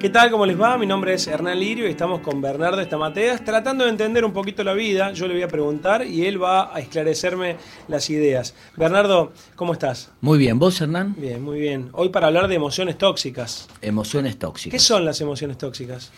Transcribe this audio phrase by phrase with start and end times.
[0.00, 0.30] ¿Qué tal?
[0.30, 0.78] ¿Cómo les va?
[0.78, 4.64] Mi nombre es Hernán Lirio y estamos con Bernardo Estamateas tratando de entender un poquito
[4.64, 5.12] la vida.
[5.12, 8.54] Yo le voy a preguntar y él va a esclarecerme las ideas.
[8.78, 10.10] Bernardo, ¿cómo estás?
[10.22, 11.14] Muy bien, ¿vos Hernán?
[11.18, 11.90] Bien, muy bien.
[11.92, 13.68] Hoy para hablar de emociones tóxicas.
[13.82, 14.72] Emociones tóxicas.
[14.72, 16.10] ¿Qué son las emociones tóxicas?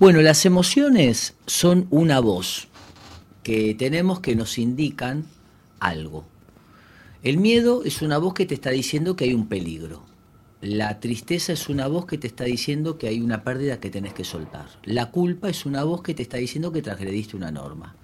[0.00, 2.66] Bueno, las emociones son una voz
[3.44, 5.26] que tenemos que nos indican
[5.78, 6.24] algo.
[7.22, 10.11] El miedo es una voz que te está diciendo que hay un peligro.
[10.62, 14.14] La tristeza es una voz que te está diciendo que hay una pérdida que tenés
[14.14, 14.66] que soltar.
[14.84, 17.96] La culpa es una voz que te está diciendo que transgrediste una norma.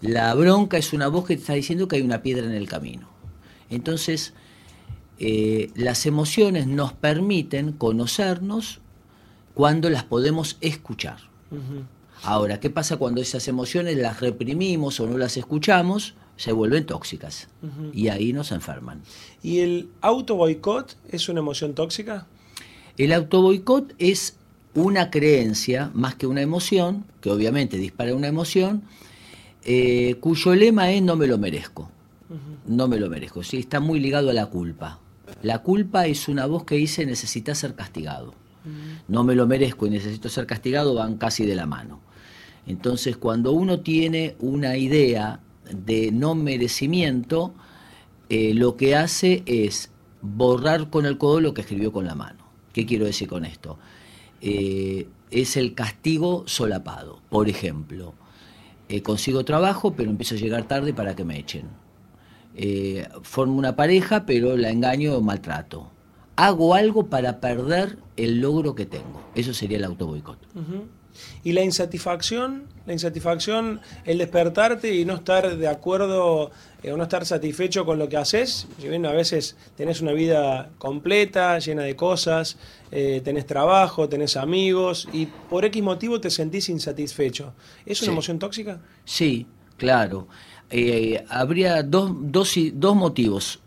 [0.00, 2.66] La bronca es una voz que te está diciendo que hay una piedra en el
[2.66, 3.10] camino.
[3.68, 4.32] Entonces,
[5.18, 8.80] eh, las emociones nos permiten conocernos
[9.52, 11.18] cuando las podemos escuchar.
[12.22, 16.14] Ahora, ¿qué pasa cuando esas emociones las reprimimos o no las escuchamos?
[16.42, 17.46] Se vuelven tóxicas
[17.92, 19.02] y ahí nos enferman.
[19.44, 22.26] ¿Y el auto boicot es una emoción tóxica?
[22.98, 24.34] El auto boicot es
[24.74, 28.82] una creencia más que una emoción, que obviamente dispara una emoción,
[29.62, 31.88] eh, cuyo lema es no me lo merezco.
[32.66, 33.44] No me lo merezco.
[33.44, 33.58] ¿sí?
[33.58, 34.98] Está muy ligado a la culpa.
[35.42, 38.34] La culpa es una voz que dice necesitas ser castigado.
[39.06, 42.00] No me lo merezco y necesito ser castigado van casi de la mano.
[42.66, 45.38] Entonces, cuando uno tiene una idea
[45.70, 47.54] de no merecimiento,
[48.28, 52.44] eh, lo que hace es borrar con el codo lo que escribió con la mano.
[52.72, 53.78] ¿Qué quiero decir con esto?
[54.40, 57.20] Eh, es el castigo solapado.
[57.28, 58.14] Por ejemplo,
[58.88, 61.66] eh, consigo trabajo, pero empiezo a llegar tarde para que me echen.
[63.22, 65.90] formo una pareja, pero la engaño o maltrato.
[66.36, 69.22] Hago algo para perder el logro que tengo.
[69.34, 70.38] Eso sería el autoboicot.
[71.44, 76.50] Y la insatisfacción, la insatisfacción, el despertarte y no estar de acuerdo
[76.82, 80.12] eh, o no estar satisfecho con lo que haces, si bien a veces tenés una
[80.12, 82.56] vida completa, llena de cosas,
[82.90, 87.54] eh, tenés trabajo, tenés amigos y por X motivo te sentís insatisfecho.
[87.86, 88.80] ¿Es una emoción tóxica?
[89.04, 89.46] Sí,
[89.76, 90.28] claro.
[90.70, 93.60] Eh, habría dos, dos, dos motivos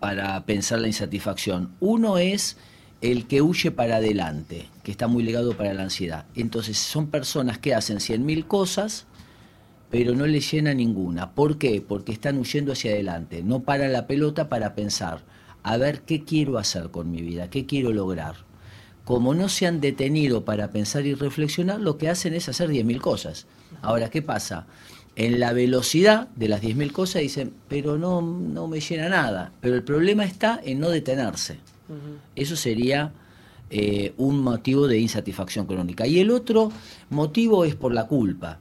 [0.00, 1.74] para pensar la insatisfacción.
[1.80, 2.56] Uno es
[3.00, 6.26] el que huye para adelante, que está muy ligado para la ansiedad.
[6.34, 9.06] Entonces son personas que hacen cien mil cosas,
[9.90, 11.32] pero no les llena ninguna.
[11.32, 11.80] ¿Por qué?
[11.80, 13.42] Porque están huyendo hacia adelante.
[13.42, 15.22] No para la pelota para pensar,
[15.62, 18.46] a ver qué quiero hacer con mi vida, qué quiero lograr.
[19.04, 22.84] Como no se han detenido para pensar y reflexionar, lo que hacen es hacer diez
[22.84, 23.46] mil cosas.
[23.80, 24.66] Ahora, ¿qué pasa?
[25.16, 29.52] En la velocidad de las diez mil cosas dicen, pero no, no me llena nada.
[29.60, 31.58] Pero el problema está en no detenerse.
[32.36, 33.12] Eso sería
[33.70, 36.06] eh, un motivo de insatisfacción crónica.
[36.06, 36.72] Y el otro
[37.10, 38.58] motivo es por la culpa.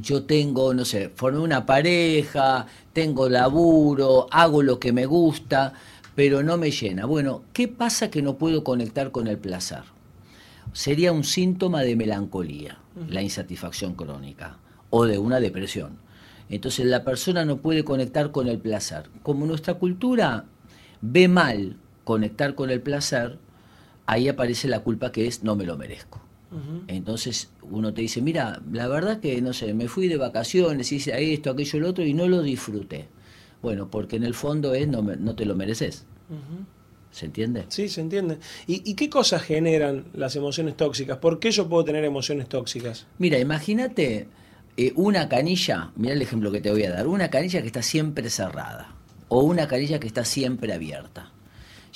[0.00, 5.74] Yo tengo, no sé, formé una pareja, tengo laburo, hago lo que me gusta,
[6.14, 7.04] pero no me llena.
[7.04, 9.82] Bueno, ¿qué pasa que no puedo conectar con el placer?
[10.72, 12.78] Sería un síntoma de melancolía,
[13.08, 14.56] la insatisfacción crónica,
[14.88, 15.98] o de una depresión.
[16.48, 19.10] Entonces la persona no puede conectar con el placer.
[19.22, 20.46] Como nuestra cultura
[21.02, 23.38] ve mal conectar con el placer,
[24.06, 26.20] ahí aparece la culpa que es no me lo merezco.
[26.86, 31.32] Entonces uno te dice, mira, la verdad que, no sé, me fui de vacaciones, hice
[31.32, 33.08] esto, aquello, el otro y no lo disfruté.
[33.62, 36.04] Bueno, porque en el fondo es no, no te lo mereces.
[37.10, 37.64] ¿Se entiende?
[37.68, 38.38] Sí, se entiende.
[38.66, 41.18] ¿Y, qué cosas generan las emociones tóxicas?
[41.18, 43.06] ¿Por qué yo puedo tener emociones tóxicas?
[43.18, 44.28] Mira, imagínate
[44.76, 47.82] eh, una canilla, mira el ejemplo que te voy a dar, una canilla que está
[47.82, 48.94] siempre cerrada
[49.28, 51.32] o una canilla que está siempre abierta.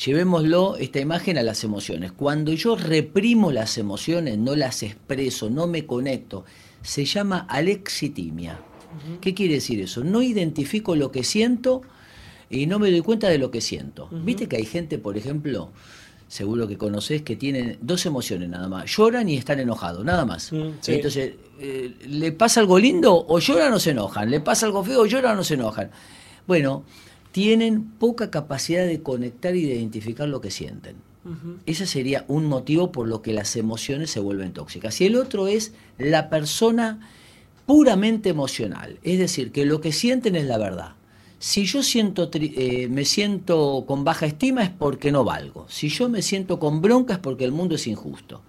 [0.05, 2.12] Llevémoslo, esta imagen, a las emociones.
[2.12, 6.45] Cuando yo reprimo las emociones, no las expreso, no me conecto,
[6.83, 8.61] se llama alexitimia.
[9.21, 10.05] ¿Qué quiere decir eso?
[10.05, 11.83] No identifico lo que siento
[12.48, 14.09] y no me doy cuenta de lo que siento.
[14.10, 15.71] Viste que hay gente, por ejemplo,
[16.28, 18.91] seguro que conoces, que tienen dos emociones nada más.
[18.95, 20.53] Lloran y están enojados, nada más.
[20.53, 24.31] Mm, Entonces, eh, ¿le pasa algo lindo o lloran o se enojan?
[24.31, 25.91] ¿Le pasa algo feo o lloran o no se enojan?
[26.47, 26.84] Bueno,
[27.36, 30.97] tienen poca capacidad de conectar y de identificar lo que sienten.
[31.66, 34.98] Ese sería un motivo por lo que las emociones se vuelven tóxicas.
[35.03, 36.98] Y el otro es la persona
[37.66, 40.94] puramente emocional, es decir, que lo que sienten es la verdad.
[41.38, 45.66] Si yo siento, eh, me siento con baja estima es porque no valgo.
[45.68, 48.41] Si yo me siento con bronca es porque el mundo es injusto.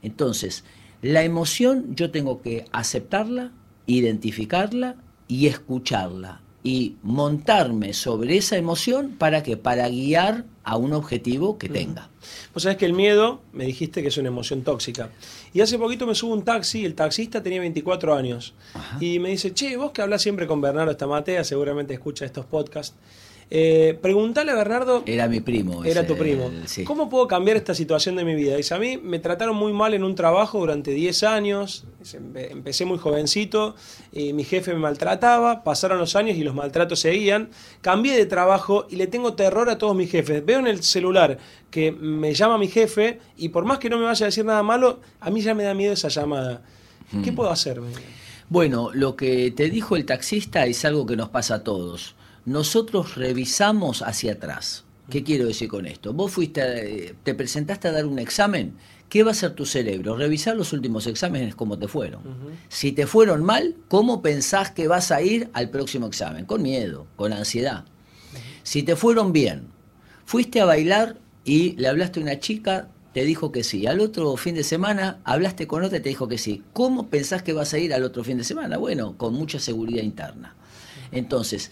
[0.00, 0.64] Entonces,
[1.02, 3.52] la emoción yo tengo que aceptarla,
[3.86, 4.96] identificarla
[5.28, 11.68] y escucharla y montarme sobre esa emoción para que para guiar a un objetivo que
[11.68, 12.08] tenga.
[12.54, 15.10] Vos sabés que el miedo, me dijiste que es una emoción tóxica.
[15.52, 18.54] Y hace poquito me subo un taxi, el taxista tenía 24 años.
[18.98, 22.96] Y me dice, che, vos que hablas siempre con Bernardo Estamatea, seguramente escucha estos podcasts.
[23.50, 25.02] Eh, preguntale a Bernardo.
[25.06, 25.84] Era mi primo.
[25.84, 26.50] Era tu primo.
[26.84, 28.56] ¿Cómo puedo cambiar esta situación de mi vida?
[28.56, 31.86] Dice, a mí me trataron muy mal en un trabajo durante 10 años.
[32.34, 33.74] empecé muy jovencito.
[34.12, 35.62] Y mi jefe me maltrataba.
[35.64, 37.50] Pasaron los años y los maltratos seguían.
[37.80, 40.44] Cambié de trabajo y le tengo terror a todos mis jefes.
[40.44, 41.38] Veo en el celular
[41.70, 44.62] que me llama mi jefe y por más que no me vaya a decir nada
[44.62, 46.62] malo, a mí ya me da miedo esa llamada.
[47.22, 47.34] ¿Qué hmm.
[47.34, 47.80] puedo hacer?
[48.48, 52.14] Bueno, lo que te dijo el taxista es algo que nos pasa a todos
[52.46, 54.84] nosotros revisamos hacia atrás.
[55.10, 56.12] ¿Qué quiero decir con esto?
[56.14, 58.76] Vos fuiste, te presentaste a dar un examen.
[59.08, 60.16] ¿Qué va a hacer tu cerebro?
[60.16, 62.22] Revisar los últimos exámenes, cómo te fueron.
[62.68, 66.46] Si te fueron mal, ¿cómo pensás que vas a ir al próximo examen?
[66.46, 67.84] Con miedo, con ansiedad.
[68.62, 69.68] Si te fueron bien,
[70.24, 73.86] fuiste a bailar y le hablaste a una chica, te dijo que sí.
[73.86, 76.62] Al otro fin de semana hablaste con otra y te dijo que sí.
[76.72, 78.78] ¿Cómo pensás que vas a ir al otro fin de semana?
[78.78, 80.56] Bueno, con mucha seguridad interna.
[81.12, 81.70] Entonces,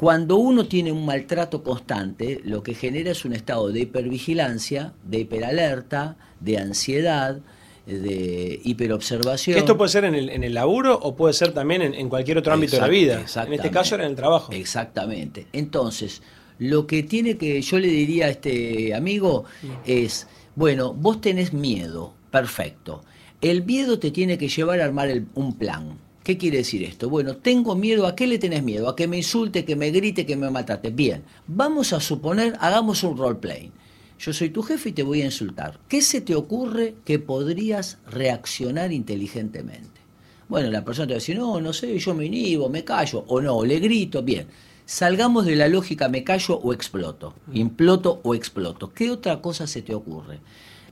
[0.00, 5.18] cuando uno tiene un maltrato constante, lo que genera es un estado de hipervigilancia, de
[5.18, 7.40] hiperalerta, de ansiedad,
[7.84, 9.58] de hiperobservación.
[9.58, 12.54] Esto puede ser en el, en el laburo o puede ser también en, cualquier otro
[12.54, 13.26] ámbito de la vida.
[13.46, 14.50] En este caso era en el trabajo.
[14.54, 15.48] Exactamente.
[15.52, 16.22] Entonces,
[16.58, 19.44] lo que tiene que, yo le diría a este amigo
[19.84, 23.04] es, bueno, vos tenés miedo, perfecto.
[23.42, 27.08] El miedo te tiene que llevar a armar un plan ¿Qué quiere decir esto?
[27.08, 28.88] Bueno, tengo miedo, ¿a qué le tenés miedo?
[28.88, 30.90] A que me insulte, que me grite, que me matate.
[30.90, 33.72] Bien, vamos a suponer, hagamos un roleplay.
[34.18, 35.80] Yo soy tu jefe y te voy a insultar.
[35.88, 40.00] ¿Qué se te ocurre que podrías reaccionar inteligentemente?
[40.46, 43.24] Bueno, la persona te va a decir, no, no sé, yo me inhibo, me callo,
[43.28, 44.46] o no, le grito, bien.
[44.90, 48.92] Salgamos de la lógica me callo o exploto, imploto o exploto.
[48.92, 50.40] ¿Qué otra cosa se te ocurre?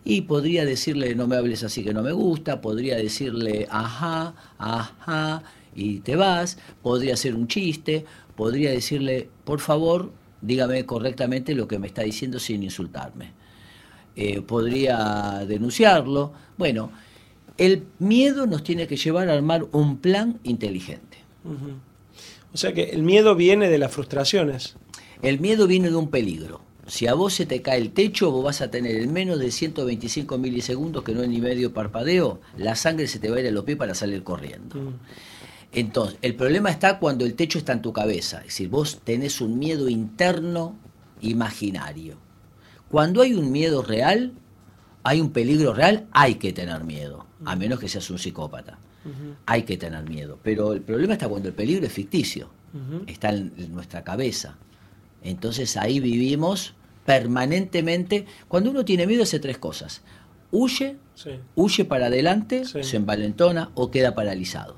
[0.04, 5.42] y podría decirle no me hables así que no me gusta, podría decirle ajá, ajá
[5.74, 8.04] y te vas, podría hacer un chiste,
[8.36, 10.12] podría decirle por favor
[10.42, 13.32] dígame correctamente lo que me está diciendo sin insultarme.
[14.14, 16.32] Eh, podría denunciarlo.
[16.56, 16.92] Bueno,
[17.56, 21.18] el miedo nos tiene que llevar a armar un plan inteligente.
[22.52, 24.76] O sea que el miedo viene de las frustraciones.
[25.22, 26.60] El miedo viene de un peligro.
[26.86, 29.50] Si a vos se te cae el techo, vos vas a tener en menos de
[29.50, 33.48] 125 milisegundos, que no es ni medio parpadeo, la sangre se te va a ir
[33.48, 34.80] a los pies para salir corriendo.
[34.80, 34.94] Mm.
[35.72, 39.42] Entonces, el problema está cuando el techo está en tu cabeza, es decir, vos tenés
[39.42, 40.76] un miedo interno
[41.20, 42.16] imaginario.
[42.90, 44.32] Cuando hay un miedo real,
[45.02, 48.78] hay un peligro real, hay que tener miedo, a menos que seas un psicópata.
[49.46, 50.38] Hay que tener miedo.
[50.42, 52.50] Pero el problema está cuando el peligro es ficticio,
[53.06, 54.58] está en nuestra cabeza.
[55.22, 56.74] Entonces ahí vivimos
[57.04, 58.26] permanentemente.
[58.48, 60.02] Cuando uno tiene miedo hace tres cosas.
[60.50, 60.96] Huye,
[61.54, 64.76] huye para adelante, se envalentona o queda paralizado.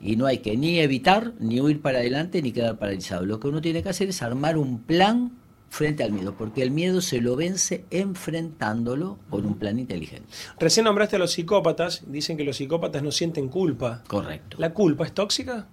[0.00, 3.24] Y no hay que ni evitar, ni huir para adelante, ni quedar paralizado.
[3.24, 5.32] Lo que uno tiene que hacer es armar un plan
[5.68, 10.28] frente al miedo, porque el miedo se lo vence enfrentándolo con un plan inteligente.
[10.58, 14.02] Recién nombraste a los psicópatas, dicen que los psicópatas no sienten culpa.
[14.06, 14.56] Correcto.
[14.60, 15.66] ¿La culpa es tóxica?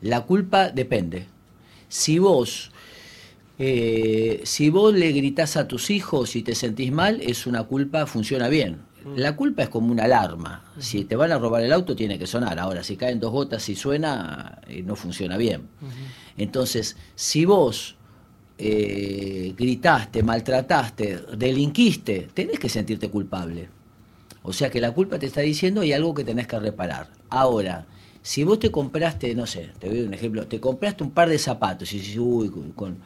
[0.00, 1.26] La culpa depende.
[1.88, 2.70] Si vos
[3.62, 8.06] eh, si vos le gritás a tus hijos y te sentís mal, es una culpa,
[8.06, 8.78] funciona bien.
[9.04, 9.16] Mm.
[9.16, 10.64] La culpa es como una alarma.
[10.78, 12.58] Si te van a robar el auto, tiene que sonar.
[12.58, 15.68] Ahora, si caen dos gotas y suena, eh, no funciona bien.
[16.38, 17.96] Entonces, si vos
[18.60, 23.68] eh, gritaste, maltrataste, delinquiste, tenés que sentirte culpable.
[24.42, 27.08] O sea que la culpa te está diciendo hay algo que tenés que reparar.
[27.28, 27.86] Ahora,
[28.22, 31.38] si vos te compraste, no sé, te doy un ejemplo, te compraste un par de
[31.38, 32.98] zapatos y dices, uy, con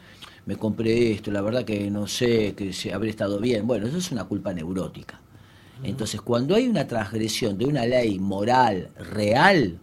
[0.45, 3.65] me compré esto, la verdad que no sé, que se habría estado bien.
[3.65, 5.19] Bueno, eso es una culpa neurótica.
[5.83, 9.79] Entonces, cuando hay una transgresión de una ley moral real,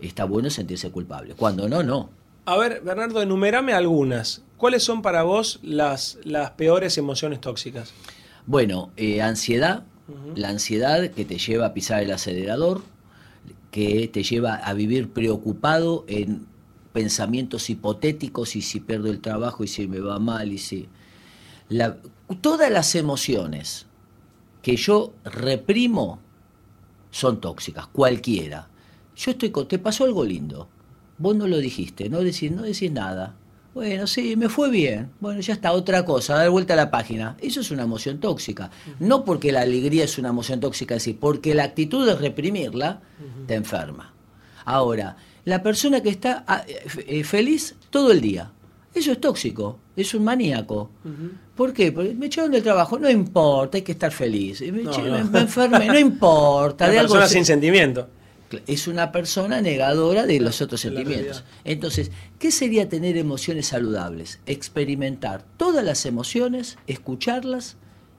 [0.00, 1.34] está bueno sentirse culpable.
[1.34, 2.10] Cuando no, no.
[2.48, 4.40] A ver, Bernardo, enumerame algunas.
[4.56, 7.92] ¿Cuáles son para vos las, las peores emociones tóxicas?
[8.46, 9.82] Bueno, eh, ansiedad,
[10.34, 12.80] la ansiedad que te lleva a pisar el acelerador,
[13.70, 16.46] que te lleva a vivir preocupado en
[16.94, 20.88] pensamientos hipotéticos y si pierdo el trabajo y si me va mal y si...
[22.40, 23.84] todas las emociones
[24.62, 26.18] que yo reprimo
[27.10, 28.70] son tóxicas, cualquiera.
[29.16, 30.70] Yo estoy con, te pasó algo lindo,
[31.18, 33.34] vos no lo dijiste, no decís, no decís nada.
[33.74, 35.10] Bueno, sí, me fue bien.
[35.20, 37.36] Bueno, ya está, otra cosa, dar vuelta a la página.
[37.40, 38.70] Eso es una emoción tóxica.
[38.98, 43.00] No porque la alegría es una emoción tóxica, es decir, porque la actitud de reprimirla
[43.46, 44.12] te enferma.
[44.64, 48.50] Ahora, La persona que está ah, eh, eh, feliz todo el día.
[48.94, 50.90] Eso es tóxico, es un maníaco.
[51.56, 51.90] ¿Por qué?
[51.92, 54.60] Porque me echaron del trabajo, no importa, hay que estar feliz.
[54.60, 55.30] Me, No, eché- no.
[55.30, 56.84] me- enfermé, no importa.
[56.84, 58.08] Una de algo persona se- sin sentimiento.
[58.66, 61.44] Es una persona negadora de los otros de sentimientos.
[61.64, 64.40] Entonces, ¿qué sería tener emociones saludables?
[64.46, 67.76] Experimentar todas las emociones, escucharlas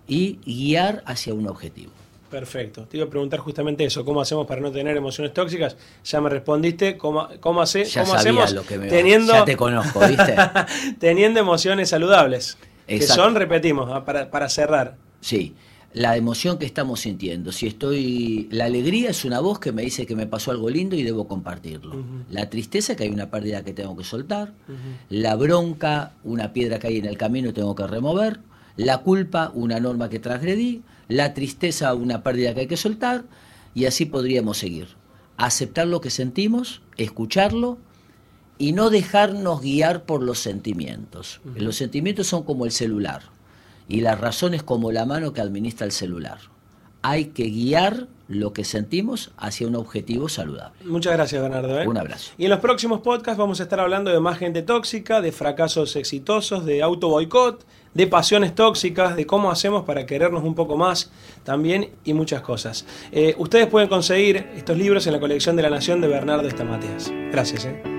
[0.07, 1.91] y guiar hacia un objetivo.
[2.29, 2.86] Perfecto.
[2.86, 4.05] Te iba a preguntar justamente eso.
[4.05, 5.75] ¿Cómo hacemos para no tener emociones tóxicas?
[6.05, 6.95] Ya me respondiste.
[6.95, 10.36] ¿Cómo, cómo, hace- Ya cómo sabía hacemos lo que me teniendo, ya te conozco, ¿viste?
[11.00, 12.57] teniendo emociones saludables?
[12.86, 13.24] Que Exacto.
[13.24, 14.95] son, repetimos, ah, para, para cerrar.
[15.21, 15.55] Sí,
[15.93, 17.51] la emoción que estamos sintiendo.
[17.51, 18.48] Si estoy.
[18.51, 21.27] La alegría es una voz que me dice que me pasó algo lindo y debo
[21.27, 22.03] compartirlo.
[22.29, 24.53] La tristeza, que hay una pérdida que tengo que soltar.
[25.10, 28.39] La bronca, una piedra que hay en el camino y tengo que remover.
[28.77, 30.84] La culpa, una norma que transgredí.
[31.08, 33.24] La tristeza, una pérdida que hay que soltar.
[33.74, 34.88] Y así podríamos seguir.
[35.38, 37.77] Aceptar lo que sentimos, escucharlo
[38.58, 41.39] y no dejarnos guiar por los sentimientos.
[41.55, 43.38] Los sentimientos son como el celular
[43.89, 46.38] y la razón es como la mano que administra el celular.
[47.01, 50.77] Hay que guiar lo que sentimos hacia un objetivo saludable.
[50.86, 51.81] Muchas gracias, Bernardo.
[51.81, 51.88] ¿eh?
[51.88, 52.31] Un abrazo.
[52.38, 55.96] Y en los próximos podcasts vamos a estar hablando de más gente tóxica, de fracasos
[55.96, 57.65] exitosos, de auto boicot,
[57.96, 61.10] de pasiones tóxicas, de cómo hacemos para querernos un poco más
[61.43, 62.86] también y muchas cosas.
[63.12, 67.12] Eh, ustedes pueden conseguir estos libros en la colección de la Nación de Bernardo Estamateas.
[67.31, 67.65] Gracias.
[67.65, 67.99] ¿eh?